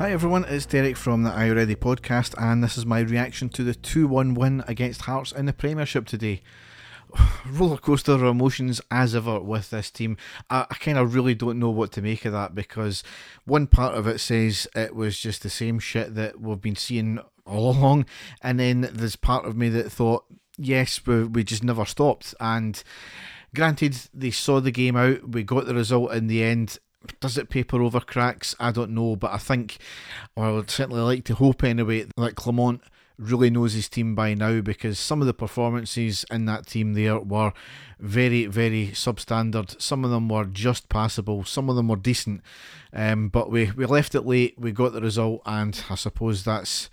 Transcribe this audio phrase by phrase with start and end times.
[0.00, 3.50] Hi everyone, it's Derek from the Are You Ready podcast, and this is my reaction
[3.50, 6.40] to the 2 1 win against Hearts in the Premiership today.
[7.46, 10.16] Roller coaster of emotions as ever with this team.
[10.48, 13.02] I, I kind of really don't know what to make of that because
[13.44, 17.18] one part of it says it was just the same shit that we've been seeing
[17.44, 18.06] all along,
[18.40, 20.24] and then there's part of me that thought,
[20.56, 22.34] yes, we, we just never stopped.
[22.40, 22.82] And
[23.54, 26.78] granted, they saw the game out, we got the result in the end
[27.20, 28.54] does it paper over cracks?
[28.60, 29.78] I don't know, but I think,
[30.36, 32.82] or I would certainly like to hope anyway, that Clement
[33.18, 37.18] really knows his team by now because some of the performances in that team there
[37.18, 37.52] were
[37.98, 39.80] very, very substandard.
[39.80, 42.42] Some of them were just passable, some of them were decent.
[42.92, 46.88] Um, but we, we left it late, we got the result, and I suppose that's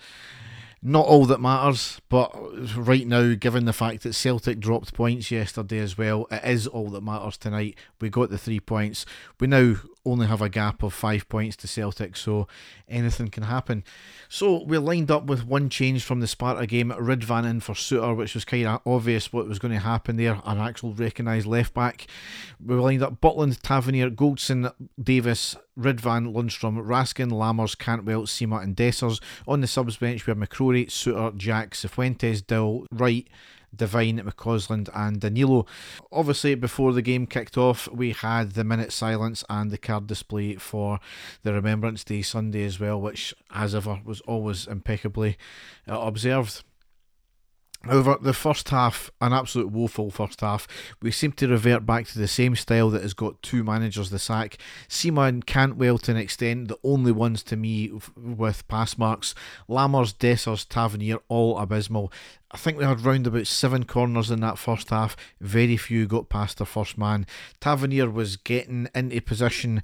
[0.82, 2.32] not all that matters, but
[2.78, 6.90] right now, given the fact that Celtic dropped points yesterday as well, it is all
[6.92, 7.78] that matters tonight.
[8.00, 9.06] We got the three points.
[9.40, 12.48] We now only have a gap of five points to Celtic, so
[12.88, 13.84] anything can happen.
[14.30, 18.16] So we lined up with one change from the Sparta game, Ridvan in for Souttar,
[18.16, 21.74] which was kind of obvious what was going to happen there, an actual recognised left
[21.74, 22.08] back.
[22.64, 29.22] We lined up Butland, Tavernier, Goldson, Davies, Ridvan, Lundstram, Raskin, Lammers, Cantwell, Sima, and Dessers.
[29.48, 30.38] On the subs bench, we have
[30.68, 33.28] McCrorie, Souttar, Jack, Cifuentes, Dill, Wright,
[33.76, 35.66] Devine, McCausland, and Danilo.
[36.12, 40.56] Obviously, before the game kicked off, we had the minute silence and the card display
[40.56, 41.00] for
[41.44, 45.38] the Remembrance Day Sunday as well, which, as ever, was always impeccably
[45.88, 46.64] uh, observed.
[47.84, 50.68] However, the first half, an absolute woeful first half,
[51.02, 54.20] we seem to revert back to the same style that has got two managers the
[54.20, 54.58] sack.
[54.90, 59.36] Sima and Cantwell, to an extent, the only ones to me with pass marks.
[59.70, 62.12] Lammers, Dessers, Tavernier, all abysmal.
[62.50, 65.18] I think we had round about seven corners in that first half.
[65.42, 67.26] Very few got past their first man.
[67.60, 69.84] Tavernier was getting into position,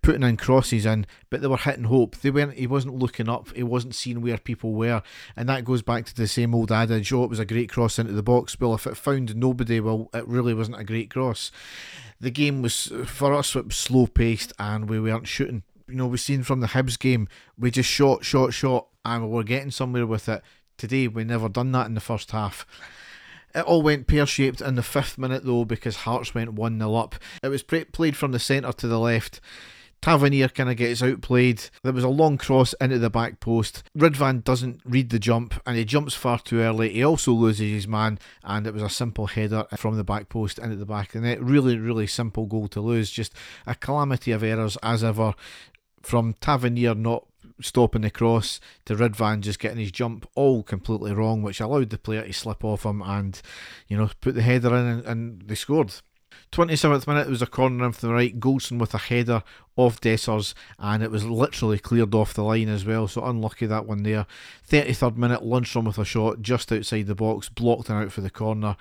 [0.00, 2.16] putting in crosses in, but they were hitting hope.
[2.16, 2.54] They weren't.
[2.54, 3.48] He wasn't looking up.
[3.56, 5.02] He wasn't seeing where people were,
[5.36, 7.98] and that goes back to the same old adage: "Oh, it was a great cross
[7.98, 11.50] into the box." Well, if it found nobody, well, it really wasn't a great cross.
[12.20, 15.64] The game was for us it was slow paced, and we weren't shooting.
[15.88, 19.34] You know, we've seen from the Hibs game, we just shot, shot, shot, and we
[19.34, 20.42] were getting somewhere with it.
[20.76, 22.66] Today, we never done that in the first half.
[23.54, 26.94] It all went pear shaped in the fifth minute though because Hearts went 1 0
[26.94, 27.14] up.
[27.42, 29.40] It was played from the centre to the left.
[30.02, 31.62] Tavernier kind of gets outplayed.
[31.82, 33.82] There was a long cross into the back post.
[33.96, 36.90] Ridvan doesn't read the jump and he jumps far too early.
[36.90, 40.58] He also loses his man, and it was a simple header from the back post
[40.58, 41.42] into the back of the net.
[41.42, 43.10] Really, really simple goal to lose.
[43.10, 43.32] Just
[43.66, 45.32] a calamity of errors as ever
[46.02, 47.26] from Tavernier not
[47.60, 51.98] stopping the cross to Ridvan just getting his jump all completely wrong, which allowed the
[51.98, 53.40] player to slip off him and,
[53.88, 55.94] you know, put the header in and, and they scored.
[56.52, 58.38] 27th minute, it was a corner in from the right.
[58.38, 59.42] Goldson with a header
[59.76, 63.08] off Dessers, and it was literally cleared off the line as well.
[63.08, 64.26] So unlucky that one there.
[64.68, 68.30] 33rd minute, Lundstram with a shot just outside the box, blocked and out for the
[68.30, 68.76] corner.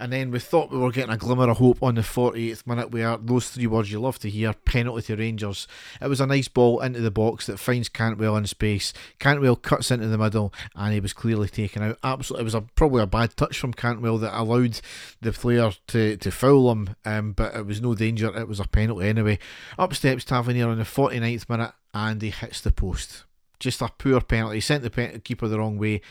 [0.00, 2.90] And then we thought we were getting a glimmer of hope on the 48th minute
[2.90, 5.68] where those three words you love to hear penalty to Rangers.
[6.00, 8.94] It was a nice ball into the box that finds Cantwell in space.
[9.18, 11.98] Cantwell cuts into the middle and he was clearly taken out.
[12.02, 14.80] Absolutely, it was a, probably a bad touch from Cantwell that allowed
[15.20, 18.34] the player to, to foul him, um, but it was no danger.
[18.34, 19.38] It was a penalty anyway.
[19.78, 23.24] Up steps Tavernier on the 49th minute and he hits the post.
[23.58, 24.58] Just a poor penalty.
[24.58, 26.02] He sent the keeper the wrong way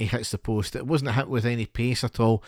[0.00, 0.74] he hits the post.
[0.74, 2.42] It wasn't hit with any pace at all.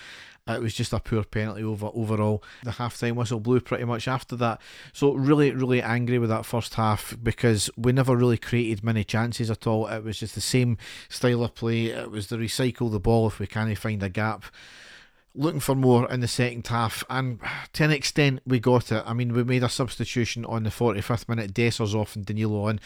[0.48, 2.42] It was just a poor penalty over overall.
[2.64, 4.60] The half time whistle blew pretty much after that.
[4.92, 9.52] So really, really angry with that first half because we never really created many chances
[9.52, 9.86] at all.
[9.86, 11.86] It was just the same style of play.
[11.86, 14.46] It was the recycle the ball if we can't find a gap
[15.34, 17.40] looking for more in the second half, and
[17.72, 19.02] to an extent we got it.
[19.06, 22.80] I mean, we made a substitution on the 45th minute, Dessers off and Danilo on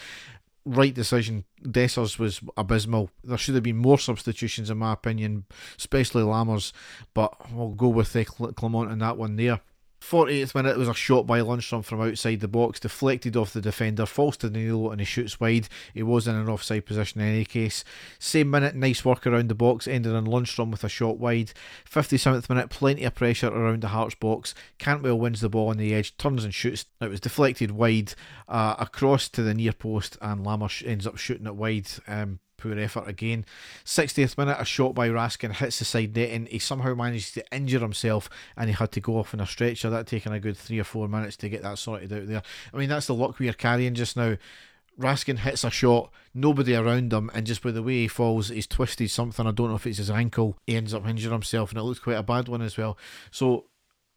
[0.65, 1.45] right decision.
[1.63, 3.09] Dessers was abysmal.
[3.23, 5.45] There should have been more substitutions, in my opinion,
[5.77, 6.71] especially Lammers,
[7.13, 9.61] but we'll go with the Clement in that one there.
[10.09, 13.61] 48th minute it was a shot by Lundstram from outside the box, deflected off the
[13.61, 15.67] defender, falls to Danilo and he shoots wide.
[15.93, 17.83] He was in an offside position in any case.
[18.19, 21.53] Same minute, nice work around the box, ended in Lundstram with a shot wide.
[21.89, 24.53] 57th minute, plenty of pressure around the Hearts box.
[24.77, 26.85] Cantwell wins the ball on the edge, turns and shoots.
[27.01, 28.13] It was deflected wide
[28.47, 31.87] uh, across to the near post, and Lammer ends up shooting it wide.
[32.07, 33.45] Um, poor effort again.
[33.85, 37.55] 60th minute, a shot by Raskin hits the side net and he somehow manages to
[37.55, 39.89] injure himself and he had to go off in a stretcher.
[39.89, 42.43] That taken a good three or four minutes to get that sorted out there.
[42.73, 44.37] I mean, that's the luck we are carrying just now.
[44.99, 48.65] Raskin hits a shot, nobody around him, and just by the way he falls, he's
[48.65, 49.45] twisted something.
[49.45, 50.57] I don't know if it's his ankle.
[50.65, 52.97] He ends up injuring himself, and it looks quite a bad one as well.
[53.29, 53.65] So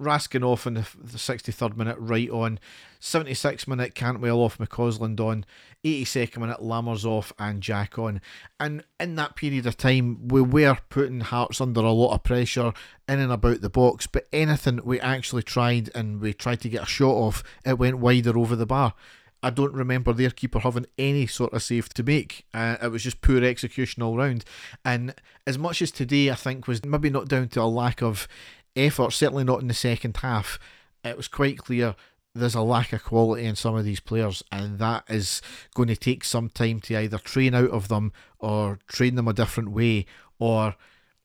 [0.01, 2.59] Raskin off in the, the 63rd minute, right on.
[3.01, 5.45] 76 minute, Cantwell off, McCausland on.
[5.85, 8.21] 82nd minute, Lammers off, and Jack on.
[8.61, 12.73] And in that period of time, we were putting Hearts under a lot of pressure
[13.09, 16.83] in and about the box, but anything we actually tried and we tried to get
[16.85, 18.95] a shot off, it went wider over the bar.
[19.43, 22.45] I don't remember their keeper having any sort of save to make.
[22.53, 24.45] Uh, it was just poor execution all round.
[24.85, 25.15] And
[25.47, 28.27] as much as today, I think, was maybe not down to a lack of
[28.79, 30.59] effort, certainly not in the second half,
[31.05, 31.95] it was quite clear
[32.35, 35.43] there's a lack of quality in some of these players, and that is
[35.75, 39.33] going to take some time to either train out of them or train them a
[39.33, 40.07] different way,
[40.39, 40.77] or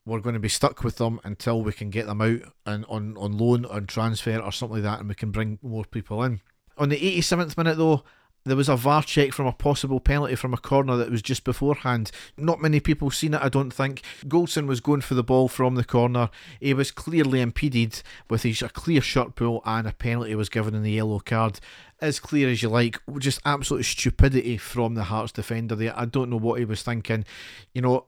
[0.06, 3.16] we're going to be stuck with them until we can get them out and on,
[3.16, 6.40] on loan, on transfer, or something like that, and we can bring more people in.
[6.76, 8.02] On the 87th minute, though,
[8.44, 11.44] there was a VAR check from a possible penalty from a corner that was just
[11.44, 12.10] beforehand.
[12.36, 14.02] Not many people seen it, I don't think.
[14.26, 16.28] Goldson was going for the ball from the corner.
[16.60, 20.74] He was clearly impeded with his a clear shirt pull and a penalty was given
[20.74, 21.58] in the yellow card.
[22.00, 25.98] As clear as you like, just absolute stupidity from the Hearts defender there.
[25.98, 27.24] I don't know what he was thinking.
[27.72, 28.06] You know,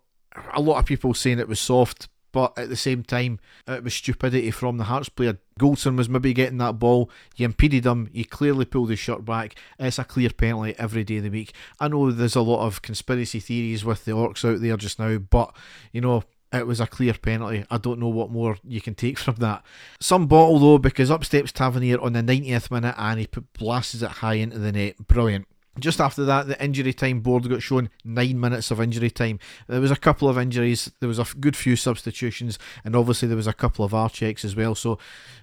[0.52, 3.94] a lot of people saying it was soft, but at the same time, it was
[3.94, 5.38] stupidity from the Hearts player.
[5.58, 7.08] Goldson was maybe getting that ball.
[7.34, 8.10] You impeded him.
[8.12, 9.54] You clearly pulled his shirt back.
[9.78, 11.54] It's a clear penalty every day of the week.
[11.80, 15.16] I know there's a lot of conspiracy theories with the Orcs out there just now,
[15.16, 15.56] but
[15.92, 16.24] you know.
[16.52, 17.64] It was a clear penalty.
[17.72, 19.64] I don't know what more you can take from that.
[20.00, 23.28] Some bottle though, because up steps Tavernier on the 90th minute and he
[23.58, 24.96] blasts it high into the net.
[25.08, 25.48] Brilliant.
[25.78, 29.38] Just after that, the injury time board got shown nine minutes of injury time.
[29.66, 33.36] There was a couple of injuries, there was a good few substitutions, and obviously there
[33.36, 34.74] was a couple of VAR checks as well.
[34.74, 34.98] So,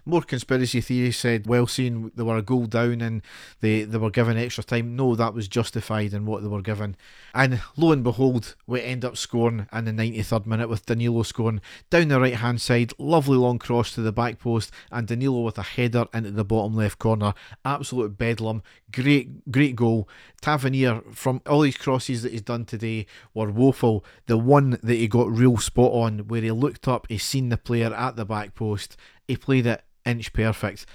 [0.05, 3.21] more conspiracy theories said, well, seeing they were a goal down and
[3.61, 4.95] they, they were given extra time.
[4.95, 6.95] No, that was justified in what they were given.
[7.33, 11.61] And lo and behold, we end up scoring in the 93rd minute with Danilo scoring
[11.89, 12.91] down the right hand side.
[12.97, 16.75] Lovely long cross to the back post, and Danilo with a header into the bottom
[16.75, 17.33] left corner.
[17.63, 18.63] Absolute bedlam.
[18.93, 20.07] Great, great goal.
[20.39, 24.05] Tavernier, from all these crosses that he's done today, were woeful.
[24.27, 27.57] The one that he got real spot on, where he looked up, he seen the
[27.57, 28.95] player at the back post,
[29.27, 30.85] he played it inch perfect.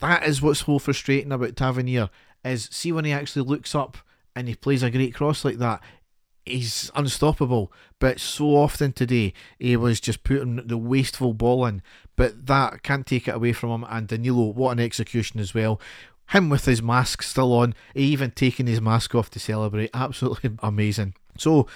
[0.00, 2.10] That is what's so frustrating about Tavernier,
[2.44, 3.98] is see when he actually looks up
[4.34, 5.82] and he plays a great cross like that,
[6.44, 7.72] he's unstoppable.
[7.98, 11.82] But so often today, he was just putting the wasteful ball in.
[12.14, 13.86] But that can't take it away from him.
[13.90, 15.80] And Danilo, what an execution as well.
[16.30, 19.90] Him with his mask still on, even taking his mask off to celebrate.
[19.94, 21.14] Absolutely amazing.
[21.38, 21.66] So,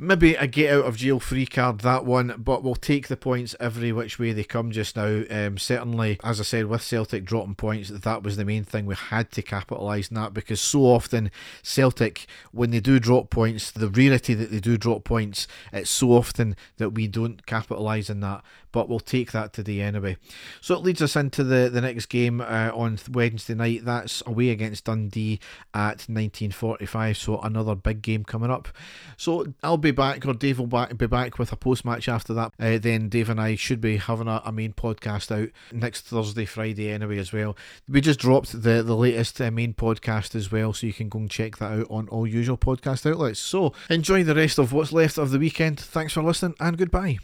[0.00, 3.54] maybe a get out of jail free card that one, but we'll take the points
[3.60, 5.22] every which way they come just now.
[5.30, 8.94] Um, certainly, as I said, with Celtic dropping points, that was the main thing we
[8.94, 11.30] had to capitalise on that because so often
[11.62, 16.12] Celtic, when they do drop points, the rarity that they do drop points, it's so
[16.12, 18.42] often that we don't capitalise on that.
[18.72, 20.16] But we'll take that today anyway.
[20.60, 23.84] So it leads us into the, the next game uh, on Wednesday night.
[23.84, 25.40] That's away against Dundee
[25.74, 27.16] at 1945.
[27.16, 28.68] So another big game coming up.
[29.16, 32.52] So I'll be back, or Dave will be back with a post match after that.
[32.58, 36.44] Uh, then Dave and I should be having a, a, main podcast out next Thursday,
[36.44, 37.56] Friday anyway as well.
[37.88, 41.18] We just dropped the the latest uh, main podcast as well, so you can go
[41.20, 43.40] and check that out on all usual podcast outlets.
[43.40, 45.80] So enjoy the rest of what's left of the weekend.
[45.80, 47.18] Thanks for listening and goodbye.